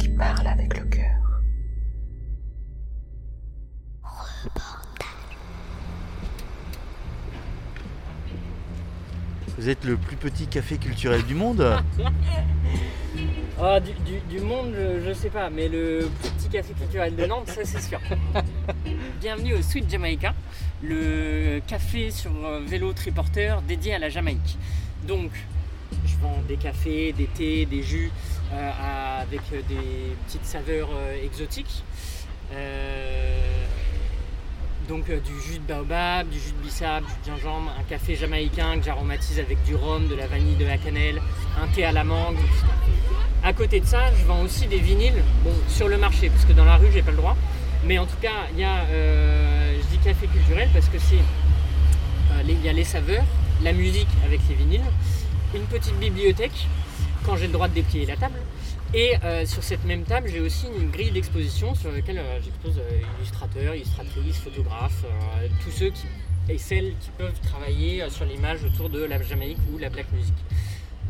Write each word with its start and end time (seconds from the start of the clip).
qui 0.00 0.08
parle 0.08 0.46
avec 0.46 0.78
le 0.78 0.84
cœur. 0.86 1.04
Vous 9.58 9.68
êtes 9.68 9.84
le 9.84 9.98
plus 9.98 10.16
petit 10.16 10.46
café 10.46 10.78
culturel 10.78 11.22
du 11.24 11.34
monde 11.34 11.60
ah, 13.60 13.78
du, 13.78 14.40
monde, 14.40 14.74
je, 14.74 15.06
je, 15.06 15.12
sais 15.12 15.28
pas, 15.28 15.50
mais 15.50 15.68
le 15.68 16.08
plus 16.22 16.30
petit 16.30 16.48
café 16.48 16.72
culturel 16.72 17.14
de 17.14 17.26
Nantes, 17.26 17.48
ça 17.48 17.60
c'est 17.64 17.82
sûr. 17.82 18.00
Bienvenue 19.20 19.52
au 19.52 19.60
Sweet 19.60 19.90
Jamaica, 19.90 20.34
le 20.82 21.60
café 21.66 22.10
sur 22.10 22.32
euh, 22.46 22.60
vélo 22.66 22.94
triporteur 22.94 23.60
dédié 23.60 23.94
à 23.94 23.98
la 23.98 24.08
Jamaïque. 24.08 24.56
Donc, 25.06 25.30
je 26.06 26.16
vends 26.16 26.38
des 26.48 26.56
cafés, 26.56 27.12
des 27.12 27.26
thés, 27.26 27.66
des 27.66 27.82
jus 27.82 28.10
euh, 28.52 29.20
avec 29.22 29.42
des 29.68 30.16
petites 30.26 30.44
saveurs 30.44 30.88
euh, 30.92 31.24
exotiques. 31.24 31.84
Euh, 32.52 33.64
donc 34.88 35.06
du 35.06 35.40
jus 35.46 35.58
de 35.58 35.72
baobab, 35.72 36.28
du 36.28 36.38
jus 36.40 36.50
de 36.50 36.62
bissap, 36.64 37.04
du 37.04 37.30
gingembre, 37.30 37.72
un 37.78 37.82
café 37.84 38.16
jamaïcain 38.16 38.78
que 38.78 38.84
j'aromatise 38.84 39.38
avec 39.38 39.62
du 39.62 39.76
rhum, 39.76 40.08
de 40.08 40.16
la 40.16 40.26
vanille, 40.26 40.56
de 40.56 40.64
la 40.64 40.78
cannelle, 40.78 41.22
un 41.62 41.68
thé 41.68 41.84
à 41.84 41.92
la 41.92 42.02
mangue. 42.02 42.38
À 43.44 43.52
côté 43.52 43.78
de 43.78 43.86
ça, 43.86 44.12
je 44.18 44.24
vends 44.24 44.42
aussi 44.42 44.66
des 44.66 44.78
vinyles, 44.78 45.22
bon, 45.44 45.52
sur 45.68 45.86
le 45.86 45.96
marché, 45.96 46.28
parce 46.28 46.44
que 46.44 46.52
dans 46.52 46.64
la 46.64 46.76
rue, 46.76 46.88
j'ai 46.92 47.02
pas 47.02 47.12
le 47.12 47.18
droit. 47.18 47.36
Mais 47.84 47.98
en 47.98 48.06
tout 48.06 48.18
cas, 48.20 48.48
il 48.52 48.58
y 48.58 48.64
a, 48.64 48.84
je 48.88 49.86
dis 49.92 49.98
café 49.98 50.26
culturel 50.26 50.68
parce 50.72 50.88
que 50.88 50.98
c'est, 50.98 51.22
il 52.46 52.60
y 52.60 52.68
a 52.68 52.72
les 52.72 52.84
saveurs, 52.84 53.24
la 53.62 53.72
musique 53.72 54.08
avec 54.26 54.40
les 54.48 54.56
vinyles, 54.56 54.82
une 55.54 55.64
petite 55.66 55.98
bibliothèque 55.98 56.66
quand 57.24 57.36
j'ai 57.36 57.46
le 57.46 57.52
droit 57.52 57.68
de 57.68 57.74
déplier 57.74 58.06
la 58.06 58.16
table. 58.16 58.38
Et 58.92 59.14
euh, 59.22 59.46
sur 59.46 59.62
cette 59.62 59.84
même 59.84 60.02
table, 60.02 60.28
j'ai 60.28 60.40
aussi 60.40 60.66
une 60.76 60.90
grille 60.90 61.12
d'exposition 61.12 61.74
sur 61.76 61.92
laquelle 61.92 62.18
euh, 62.18 62.40
j'expose 62.42 62.78
euh, 62.78 63.00
illustrateurs, 63.18 63.74
illustratrices, 63.74 64.38
photographes, 64.38 65.04
euh, 65.04 65.46
tous 65.62 65.70
ceux 65.70 65.90
qui, 65.90 66.06
et 66.48 66.58
celles 66.58 66.94
qui 66.98 67.10
peuvent 67.16 67.38
travailler 67.40 68.02
euh, 68.02 68.10
sur 68.10 68.24
l'image 68.24 68.64
autour 68.64 68.88
de 68.90 69.04
la 69.04 69.22
Jamaïque 69.22 69.58
ou 69.72 69.78
la 69.78 69.90
black 69.90 70.10
music. 70.12 70.34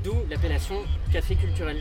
D'où 0.04 0.14
l'appellation 0.30 0.76
café 1.10 1.36
culturel. 1.36 1.80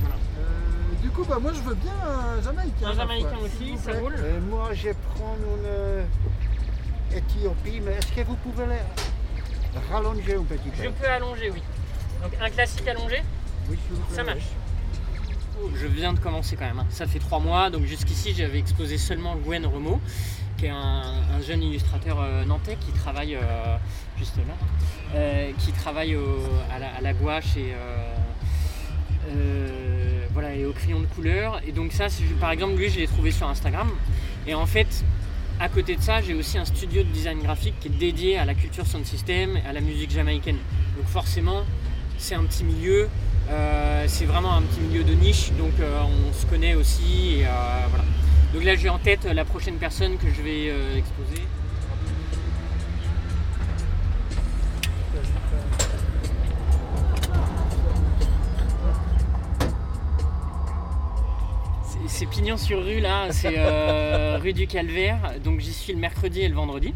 Voilà. 0.00 0.16
Euh, 0.16 1.02
du 1.02 1.08
coup, 1.08 1.24
bah, 1.24 1.38
moi 1.40 1.52
je 1.54 1.60
veux 1.60 1.74
bien 1.76 1.92
un 2.04 2.42
Jamaïcain. 2.42 2.86
Un 2.88 2.94
Jamaïcain 2.94 3.28
quoi, 3.30 3.46
aussi, 3.46 3.78
ça 3.78 3.92
roule 3.98 4.14
Euh, 4.18 4.40
moi, 4.50 4.70
je 4.74 4.90
prends 5.14 5.36
une 5.36 7.16
Éthiopie, 7.16 7.80
mais 7.82 7.92
est-ce 7.92 8.12
que 8.12 8.26
vous 8.26 8.36
pouvez 8.36 8.64
les 8.66 9.80
rallonger 9.90 10.34
un 10.34 10.42
petit 10.44 10.68
peu? 10.68 10.82
Je 10.84 10.88
peux 10.90 11.06
allonger, 11.06 11.50
oui. 11.50 11.62
Donc 12.22 12.32
un 12.40 12.50
classique 12.50 12.86
allongé, 12.88 13.22
Oui, 13.68 13.76
s'il 13.86 13.96
vous 13.96 14.02
plaît, 14.02 14.16
ça 14.16 14.22
marche. 14.24 14.44
Je 15.80 15.86
viens 15.86 16.12
de 16.12 16.18
commencer 16.18 16.56
quand 16.56 16.64
même, 16.66 16.80
hein. 16.80 16.86
ça 16.90 17.06
fait 17.06 17.18
trois 17.20 17.38
mois, 17.38 17.70
donc 17.70 17.84
jusqu'ici 17.84 18.34
j'avais 18.36 18.58
exposé 18.58 18.98
seulement 18.98 19.36
Gwen 19.36 19.64
Remo, 19.66 20.00
qui 20.56 20.66
est 20.66 20.70
un, 20.70 21.02
un 21.36 21.40
jeune 21.46 21.62
illustrateur 21.62 22.20
euh, 22.20 22.44
nantais 22.44 22.76
qui 22.80 22.90
travaille 22.92 23.36
euh, 23.36 23.76
juste 24.18 24.36
là, 24.38 24.42
euh, 25.14 25.50
qui 25.58 25.72
travaille 25.72 26.16
au- 26.16 26.48
à, 26.74 26.78
la, 26.80 26.88
à 26.94 27.00
la 27.00 27.12
gouache 27.12 27.56
et, 27.56 27.72
euh, 27.74 28.14
euh, 29.28 30.26
voilà, 30.32 30.54
et 30.54 30.64
au 30.64 30.72
crayon 30.72 31.00
de 31.00 31.06
couleur. 31.06 31.60
Et 31.66 31.72
donc 31.72 31.92
ça, 31.92 32.08
c'est- 32.08 32.24
par 32.40 32.50
exemple, 32.50 32.74
lui 32.74 32.88
je 32.88 32.98
l'ai 33.00 33.06
trouvé 33.06 33.30
sur 33.30 33.48
Instagram. 33.48 33.88
Et 34.46 34.54
en 34.54 34.66
fait, 34.66 35.04
à 35.60 35.68
côté 35.68 35.94
de 35.96 36.02
ça, 36.02 36.20
j'ai 36.22 36.34
aussi 36.34 36.58
un 36.58 36.64
studio 36.64 37.02
de 37.04 37.08
design 37.10 37.40
graphique 37.40 37.74
qui 37.80 37.88
est 37.88 37.90
dédié 37.98 38.36
à 38.38 38.44
la 38.44 38.54
culture 38.54 38.86
sound 38.86 39.04
system, 39.06 39.58
à 39.68 39.72
la 39.72 39.80
musique 39.80 40.10
jamaïcaine. 40.10 40.58
Donc 40.96 41.06
forcément, 41.06 41.62
c'est 42.22 42.36
un 42.36 42.44
petit 42.44 42.62
milieu, 42.62 43.08
euh, 43.50 44.04
c'est 44.06 44.26
vraiment 44.26 44.54
un 44.54 44.62
petit 44.62 44.80
milieu 44.80 45.02
de 45.02 45.12
niche, 45.12 45.50
donc 45.58 45.72
euh, 45.80 46.00
on 46.02 46.32
se 46.32 46.46
connaît 46.46 46.74
aussi. 46.74 47.40
Euh. 47.42 47.86
Donc 48.54 48.64
là, 48.64 48.76
j'ai 48.76 48.88
en 48.88 48.98
tête 48.98 49.24
la 49.24 49.44
prochaine 49.44 49.76
personne 49.76 50.16
que 50.18 50.28
je 50.30 50.40
vais 50.42 50.66
exposer. 50.96 51.42
C'est- 62.06 62.26
Pignon 62.26 62.56
sur 62.56 62.84
rue 62.84 63.00
là, 63.00 63.28
c'est 63.30 63.56
rue 64.38 64.52
du 64.52 64.66
Calvaire, 64.66 65.18
donc 65.42 65.60
j'y 65.60 65.72
suis 65.72 65.92
le 65.92 65.98
mercredi 65.98 66.40
et 66.40 66.48
le 66.48 66.54
vendredi. 66.54 66.94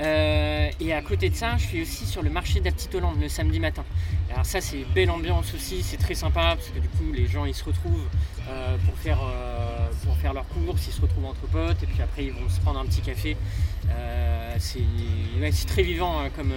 Euh, 0.00 0.70
et 0.80 0.92
à 0.92 1.02
côté 1.02 1.28
de 1.28 1.34
ça, 1.34 1.56
je 1.58 1.66
suis 1.66 1.82
aussi 1.82 2.06
sur 2.06 2.22
le 2.22 2.30
marché 2.30 2.60
de 2.60 2.64
la 2.64 2.72
Petite 2.72 2.94
Hollande 2.94 3.20
le 3.20 3.28
samedi 3.28 3.60
matin. 3.60 3.84
Alors 4.32 4.46
ça 4.46 4.60
c'est 4.60 4.84
belle 4.94 5.10
ambiance 5.10 5.52
aussi, 5.54 5.82
c'est 5.82 5.98
très 5.98 6.14
sympa 6.14 6.54
parce 6.56 6.68
que 6.68 6.78
du 6.78 6.88
coup 6.88 7.12
les 7.12 7.26
gens 7.26 7.44
ils 7.44 7.54
se 7.54 7.64
retrouvent 7.64 8.08
euh, 8.48 8.76
pour, 8.86 8.96
faire, 8.96 9.20
euh, 9.22 9.88
pour 10.04 10.16
faire 10.16 10.32
leurs 10.32 10.48
courses, 10.48 10.86
ils 10.88 10.92
se 10.92 11.00
retrouvent 11.02 11.26
entre 11.26 11.46
potes 11.48 11.82
et 11.82 11.86
puis 11.86 12.00
après 12.00 12.24
ils 12.24 12.32
vont 12.32 12.48
se 12.48 12.58
prendre 12.60 12.80
un 12.80 12.86
petit 12.86 13.02
café. 13.02 13.36
C'est 14.58 15.66
très 15.66 15.82
vivant 15.82 16.20
hein, 16.20 16.30
comme... 16.34 16.52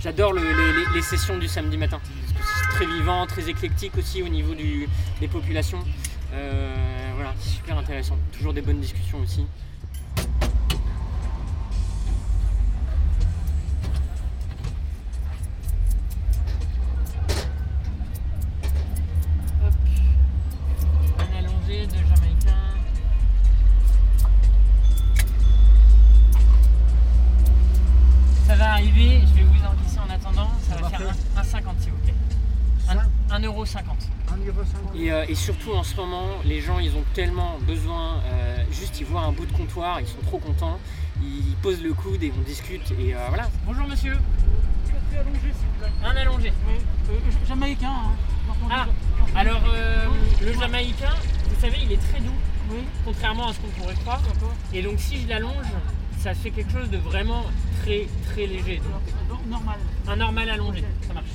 J'adore 0.00 0.32
le- 0.32 0.94
les, 0.94 1.02
sessions 1.02 1.38
du 1.38 1.48
samedi 1.48 1.76
matin 1.76 1.98
parce 2.00 2.32
que 2.32 2.54
c'est 2.54 2.76
très 2.76 2.86
vivant, 2.86 3.26
très 3.26 3.48
éclectique 3.48 3.96
aussi 3.96 4.22
au 4.22 4.28
niveau 4.28 4.54
des 4.54 5.28
populations. 5.28 5.82
Voilà, 7.14 7.34
c'est 7.40 7.50
super 7.50 7.78
intéressant. 7.78 8.16
Toujours 8.32 8.52
des 8.52 8.60
bonnes 8.60 8.80
discussions 8.80 9.18
aussi. 9.20 9.46
1,50€. 33.30 33.82
Euh, 34.96 35.24
et, 35.28 35.34
surtout 35.34 35.72
en 35.72 35.82
ce 35.82 35.96
moment, 35.96 36.26
les 36.44 36.60
gens 36.60 36.78
ils 36.78 36.94
ont 36.94 37.04
tellement 37.14 37.58
besoin, 37.66 38.22
euh, 38.26 38.64
juste 38.70 39.00
ils 39.00 39.06
voient 39.06 39.22
un 39.22 39.32
bout 39.32 39.46
de 39.46 39.52
comptoir, 39.52 40.00
ils 40.00 40.06
sont 40.06 40.20
trop 40.26 40.38
contents, 40.38 40.78
ils 41.20 41.56
posent 41.62 41.82
le 41.82 41.92
coude 41.92 42.22
et 42.22 42.32
on 42.36 42.42
discute 42.42 42.92
et 42.98 43.14
euh, 43.14 43.18
voilà. 43.28 43.48
Bonjour 43.64 43.86
monsieur. 43.86 44.16
Un 46.04 46.16
allongé. 46.16 46.52
Jamaïcain. 47.48 47.92
Ah. 48.70 48.86
Alors 49.34 49.62
le 50.42 50.52
Jamaïcain, 50.52 51.14
vous 51.48 51.60
savez, 51.60 51.78
il 51.82 51.92
est 51.92 51.96
très 52.10 52.20
doux, 52.20 52.76
contrairement 53.04 53.48
à 53.48 53.52
ce 53.52 53.60
qu'on 53.60 53.80
pourrait 53.80 53.94
croire. 53.94 54.22
Et 54.72 54.82
donc 54.82 54.98
si 54.98 55.22
je 55.22 55.28
l'allonge, 55.28 55.66
ça 56.18 56.34
fait 56.34 56.50
quelque 56.50 56.72
chose 56.72 56.90
de 56.90 56.98
vraiment 56.98 57.44
très 57.82 58.06
très 58.30 58.46
léger. 58.46 58.80
Normal. 59.48 59.78
Un 60.08 60.16
normal 60.16 60.50
allongé, 60.50 60.84
ça 61.06 61.14
marche. 61.14 61.26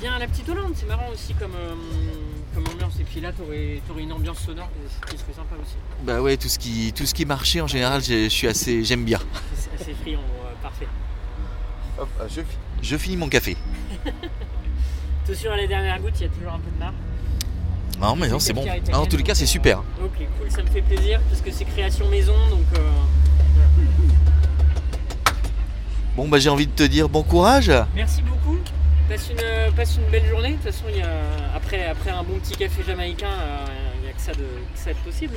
Viens 0.00 0.14
à 0.14 0.18
la 0.18 0.26
petite 0.26 0.48
Hollande, 0.48 0.72
c'est 0.74 0.86
marrant 0.86 1.08
aussi 1.12 1.34
comme, 1.34 1.52
euh, 1.54 1.74
comme 2.54 2.66
ambiance. 2.72 2.94
Et 3.00 3.04
puis 3.04 3.20
là, 3.20 3.32
t'aurais 3.32 3.82
aurais 3.90 4.02
une 4.02 4.12
ambiance 4.12 4.38
sonore 4.38 4.68
qui 5.10 5.18
serait 5.18 5.32
sympa 5.34 5.54
aussi. 5.60 5.74
Bah 6.04 6.22
ouais, 6.22 6.36
tout 6.38 6.48
ce 6.48 6.58
qui, 6.58 6.92
tout 6.94 7.04
ce 7.04 7.12
qui 7.12 7.26
marchait 7.26 7.60
en 7.60 7.66
général, 7.66 8.02
je 8.02 8.28
suis 8.28 8.46
assez, 8.48 8.82
j'aime 8.82 9.04
bien. 9.04 9.18
C'est 9.54 9.74
assez 9.74 9.94
friand, 9.94 10.20
euh, 10.20 10.52
parfait. 10.62 10.88
Hop, 11.98 12.08
je, 12.34 12.40
je 12.82 12.96
finis 12.96 13.18
mon 13.18 13.28
café. 13.28 13.56
Attention 15.24 15.52
à 15.52 15.56
la 15.58 15.66
dernière 15.66 16.00
goutte, 16.00 16.14
il 16.16 16.22
y 16.22 16.26
a 16.26 16.28
toujours 16.30 16.52
un 16.54 16.58
peu 16.60 16.70
de 16.70 16.78
marre. 16.78 16.94
Non 18.00 18.16
mais 18.16 18.28
non, 18.28 18.38
c'est 18.38 18.54
bon. 18.54 18.64
Ah, 18.90 19.00
en 19.00 19.06
tous 19.06 19.18
les 19.18 19.22
cas, 19.22 19.34
c'est 19.34 19.44
euh, 19.44 19.46
super. 19.46 19.80
Ok, 20.02 20.26
cool, 20.38 20.50
ça 20.50 20.62
me 20.62 20.68
fait 20.70 20.80
plaisir 20.80 21.20
parce 21.28 21.42
que 21.42 21.50
c'est 21.50 21.66
création 21.66 22.08
maison, 22.08 22.32
donc 22.48 22.64
euh, 22.78 22.90
Bon 26.16 26.26
bah 26.26 26.38
j'ai 26.38 26.48
envie 26.48 26.66
de 26.66 26.72
te 26.72 26.82
dire 26.82 27.08
bon 27.10 27.22
courage. 27.22 27.70
merci 27.94 28.22
beaucoup. 28.22 28.56
Passe 29.10 29.28
une, 29.28 29.72
passe 29.74 29.96
une 29.96 30.08
belle 30.08 30.24
journée. 30.28 30.50
De 30.50 30.54
toute 30.54 30.66
façon, 30.66 30.84
il 30.88 30.98
y 30.98 31.02
a, 31.02 31.08
après, 31.52 31.84
après 31.88 32.10
un 32.10 32.22
bon 32.22 32.38
petit 32.38 32.54
café 32.54 32.80
jamaïcain, 32.86 33.26
euh, 33.26 33.66
il 33.96 34.02
n'y 34.02 34.08
a 34.08 34.12
que 34.12 34.20
ça, 34.20 34.30
de, 34.30 34.36
que 34.38 34.78
ça 34.78 34.90
de 34.92 34.98
possible. 34.98 35.34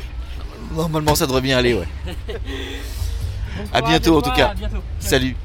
Normalement 0.75 1.15
ça 1.15 1.25
devrait 1.25 1.41
bien 1.41 1.57
aller, 1.57 1.73
ouais. 1.73 1.87
À 3.73 3.81
bientôt, 3.81 4.19
en 4.19 4.21
tout 4.21 4.31
cas. 4.31 4.53
Salut. 4.99 5.35